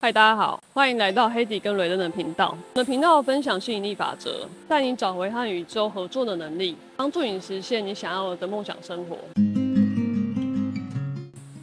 [0.00, 2.56] 嗨，大家好，欢迎来到黑迪跟雷登的频道。
[2.74, 9.18] 我的频道分享吸引力法则，带你找回和宇宙合作的能力，帮助你实现你想要的梦想生活。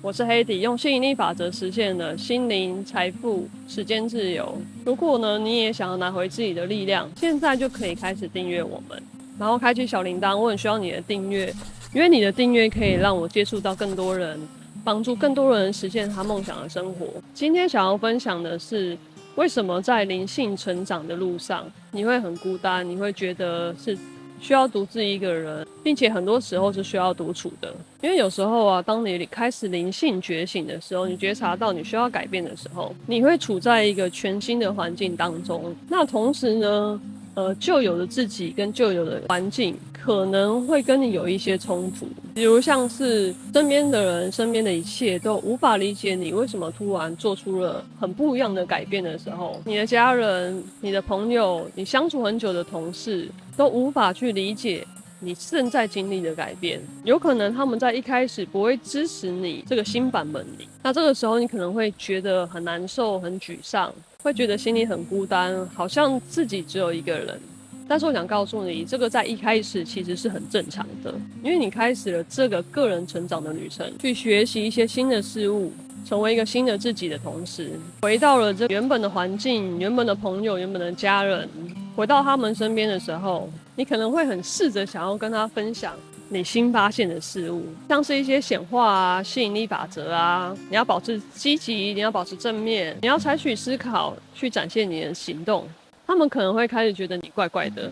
[0.02, 4.58] 我是黑迪，用吸引力法则实现了心灵、财富、时间自由。
[4.84, 9.02] 如果呢，你也想要拿回自己的力量，现在就可以开始订阅我们，
[9.40, 10.36] 然后开启小铃铛。
[10.36, 11.54] 我很需要你的订阅，
[11.94, 14.38] 因为你的订阅可以让我接触到更多人。
[14.86, 17.08] 帮助更多人实现他梦想的生活。
[17.34, 18.96] 今天想要分享的是，
[19.34, 23.98] 为什么在灵性成长的路上，你会很孤单，你会觉得是
[24.40, 27.74] 需要独自一个人，并且很多时候是需要独处的。
[28.02, 35.76] 因为有时候啊，当你开始灵性觉醒的时候，你觉察到你需要改变的时候，你会处在一个全新的环境当中。
[35.90, 37.02] 那同时呢，
[37.36, 54.88] 呃，旧有的自己跟旧有的环境可能会跟你有一些冲突，比如像是身边的人、身边的一切都无法理解你为什么突然做出了很不一样的改变的时候，你的家人、你的朋友、你相处很久的同事都无法去理解
[55.20, 63.94] 你正在经历的改变，有可能他们在一开始不会支持你这个新版本里，那这个时候你可能会觉得很难受、很沮丧。
[64.22, 67.40] 会觉得心里很孤单，好像自己只有一个人。
[67.88, 75.72] 但是我想告诉你，这个在一开始其实是很正常的，因为你开始了这个个人成长的旅程，去学习一些新的事物，
[76.04, 77.70] 成为一个新的自己的同时，
[78.02, 81.48] 回到了这原本的环境、原本的朋友、原本的家人，
[81.96, 85.94] 回到他们身边的时候，你可能会很试着想要跟他分享。
[86.28, 95.68] 你新发现的事物，像是一些显化啊、吸引力法则啊，你要保持积极，你要保持正面，你要采取思考去展现你的行动。
[96.08, 97.84] 他们可能会开始觉得你怪怪的，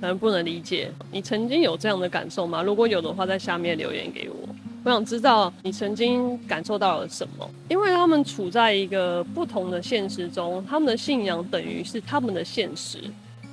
[0.00, 0.90] 可能不能理解。
[1.12, 2.60] 你曾经有这样的感受吗？
[2.60, 4.48] 如果有的话，在下面留言给我，
[4.82, 7.48] 我想知道你曾经感受到了什么。
[7.68, 12.98] 因为他们处在一个不同的现实中，他们的信仰等于是他们的现实，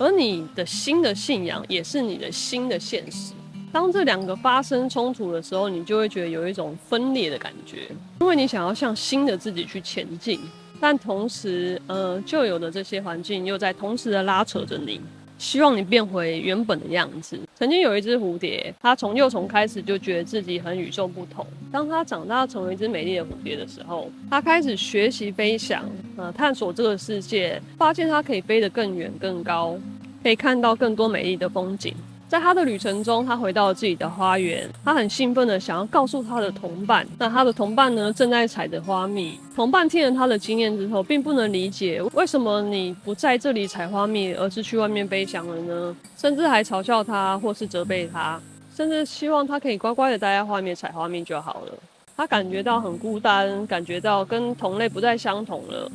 [0.03, 3.31] 而你的新的信仰也是你的新的现实。
[3.71, 7.87] 当这两个发生冲突的时候，你就会觉得有一种分裂的感觉，
[8.19, 10.41] 因为你想要向新的自己去前进，
[10.77, 14.99] 但同时，呃，旧有的这些环境又在同时的拉扯着你，
[15.37, 17.39] 希望你变回原本的样子。
[17.55, 21.47] 曾经有一只蝴蝶，它从幼虫开始就觉得自己很与众不同。
[21.71, 29.75] 当它长大成为一只美丽的蝴蝶的时候，它开始学习飞翔，呃，探索这个世界，发现它可以飞得更远更高，
[30.23, 31.93] 可以看到更多美丽的风景。
[32.29, 34.67] 在他的旅程中，他回到了自己的花园。
[34.83, 39.37] 他很兴奋的想要告诉他的同伴，那他的同伴呢，正在采着花蜜。
[39.55, 45.95] 同伴听了他的经验之后，并不能理解为什么你不在这里采花蜜，而是去外面飞翔了呢？
[46.17, 48.41] 甚至还嘲笑他，或是责备他，
[48.75, 51.73] 甚至希望他可以乖乖的待在外面采花蜜就好了。
[52.17, 55.91] 他感觉到很孤单，感觉到跟同类不再相同了。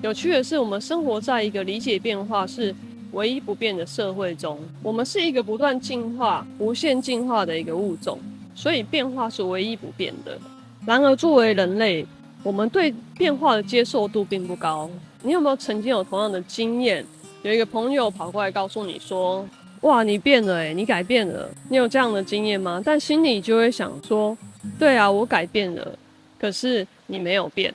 [0.00, 2.72] 有趣的是，我们生活在一个理解变化是。
[3.12, 8.18] 唯一不变的社会中，我们是一个不断进化、无限进化的一个物种，
[8.54, 10.38] 所以变化是唯一不变的。
[10.86, 12.06] 然而，作为人类，
[12.42, 14.88] 我们对变化的接受度并不高。
[15.22, 17.04] 你有没有曾经有同样的经验？
[17.42, 19.46] 有一个朋友跑过来告诉你说
[19.82, 22.82] ：“哇，你变了欸，你改变了。”你有这样的经验吗？
[22.84, 24.36] 但心里就会想说
[24.78, 25.98] ：“对啊，我改变了，
[26.38, 27.72] 可是你没有变。”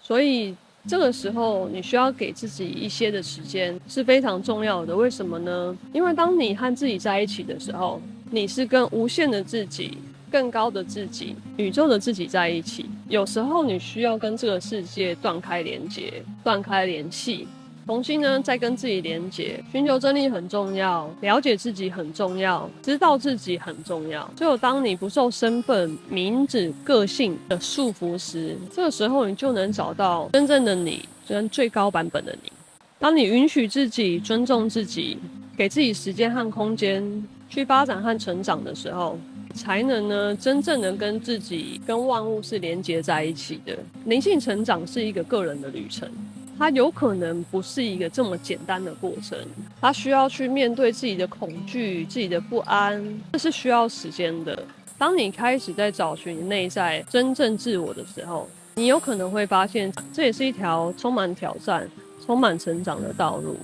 [0.00, 0.54] 所以。
[0.88, 4.94] 这个时候，你需要给自己一些的时间是非常重要的。
[4.94, 5.76] 为什么呢？
[5.92, 9.98] 因为当你和自己在一起的时候，你是跟无限的自己、
[10.30, 12.86] 更高的自己、宇宙的自己在一起。
[13.08, 17.48] 有时候，你需要跟这个世界断开连接、断开联系。
[17.86, 24.28] 重新呢，再跟自己连接，寻求真理很重要，了解自己很重要，知道自己很重要。
[24.34, 32.50] 只有当你不受身份、名字、个性的束缚时，这个时候你就能找到真正的你，跟最高版本的你。
[32.98, 35.16] 当你允许自己、尊重自己，
[35.56, 39.16] 给自己时间和空间去发展和成长的时候，
[39.54, 43.78] 才能呢，真正能跟自己、跟万物是连接在一起的。
[44.06, 46.10] 灵性成长是一个个人的旅程。
[46.58, 49.38] 它有可能不是一个这么简单的过程，
[49.80, 54.62] 它需要去面对自己的恐惧、自己的不安，这是需要时间的。
[54.98, 61.86] 当你开始在找寻内在真正自我的时候，你有可能会发现，这也是一条充满挑战、
[62.24, 63.56] 充满成长的道路。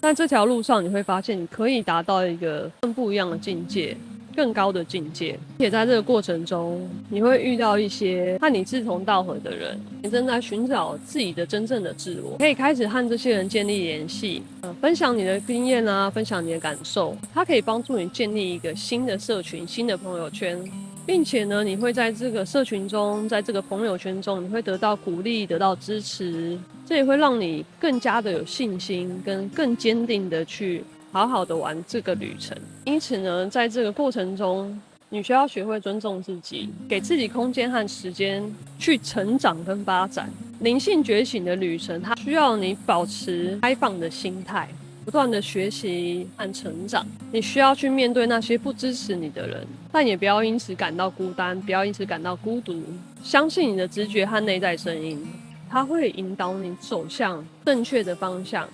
[0.00, 3.96] 但这条路上，你会发现，你可以达到一个更不一样的境界。
[4.32, 20.58] 更高的境界，也在这个过程中，你会遇到一些和你志同道合的人，你正在寻找自己的真正的自我，可以开始和这些人建立联系，呃，分享你的经验啊，分享你的感受，它可以帮助你建立一个新的社群、新的朋友圈。
[21.04, 26.56] 并且呢，你会在这个社群中，在这个朋友圈中，你会得到鼓励，得到支持，
[26.86, 32.56] 这也会让你更加的有信心，跟更坚定的去好好的玩这个旅程。
[32.84, 34.80] 因此呢，在这个过程中，
[35.10, 38.42] 你需要学会尊重自己，给自己空间和时间
[38.78, 40.28] 去成长跟发展。
[40.60, 44.68] 灵性觉醒的旅程，它需要你保持开放的心态。
[45.04, 52.80] 不断的学习和成长，你需要去面对那些不支持你的人，但也不要因此感到孤单，不要因此感到孤独。
[53.20, 55.20] 相信你的直觉和内在声音，
[55.68, 58.68] 它会引导你走向正确的方向。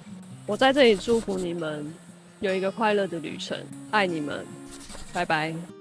[0.45, 1.91] 我在这里祝福你们
[2.41, 3.59] 有一个快乐的旅程，
[3.91, 4.45] 爱你们，
[5.13, 5.78] 拜拜。